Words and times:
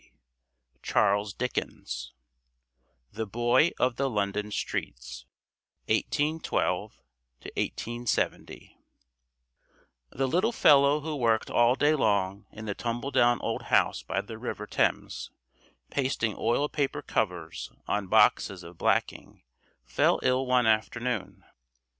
XX 0.01 0.07
Charles 0.81 1.31
Dickens 1.31 2.11
The 3.11 3.27
Boy 3.27 3.69
of 3.79 3.97
the 3.97 4.09
London 4.09 4.49
Streets: 4.49 5.27
1812 5.85 7.03
1870 7.43 8.79
The 10.09 10.27
little 10.27 10.51
fellow 10.51 11.01
who 11.01 11.15
worked 11.15 11.51
all 11.51 11.75
day 11.75 11.93
long 11.93 12.47
in 12.51 12.65
the 12.65 12.73
tumble 12.73 13.11
down 13.11 13.39
old 13.41 13.61
house 13.69 14.01
by 14.01 14.21
the 14.21 14.39
river 14.39 14.65
Thames 14.65 15.29
pasting 15.91 16.33
oil 16.35 16.67
paper 16.67 17.03
covers 17.03 17.71
on 17.87 18.07
boxes 18.07 18.63
of 18.63 18.79
blacking 18.79 19.43
fell 19.85 20.19
ill 20.23 20.47
one 20.47 20.65
afternoon. 20.65 21.43